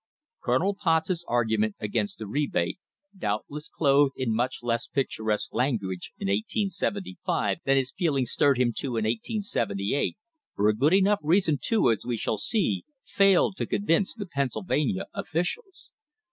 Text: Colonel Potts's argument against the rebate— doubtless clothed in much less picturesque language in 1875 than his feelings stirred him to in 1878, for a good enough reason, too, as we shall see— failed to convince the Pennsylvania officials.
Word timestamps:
Colonel 0.41 0.73
Potts's 0.73 1.23
argument 1.27 1.75
against 1.79 2.17
the 2.17 2.25
rebate— 2.25 2.79
doubtless 3.19 3.69
clothed 3.69 4.15
in 4.17 4.33
much 4.33 4.63
less 4.63 4.87
picturesque 4.87 5.53
language 5.53 6.11
in 6.17 6.25
1875 6.27 7.57
than 7.65 7.77
his 7.77 7.91
feelings 7.91 8.31
stirred 8.31 8.57
him 8.57 8.73
to 8.77 8.97
in 8.97 9.03
1878, 9.05 10.17
for 10.55 10.69
a 10.69 10.75
good 10.75 10.93
enough 10.95 11.19
reason, 11.21 11.59
too, 11.61 11.91
as 11.91 12.03
we 12.03 12.17
shall 12.17 12.37
see— 12.37 12.83
failed 13.05 13.55
to 13.57 13.67
convince 13.67 14.15
the 14.15 14.25
Pennsylvania 14.25 15.05
officials. 15.13 15.91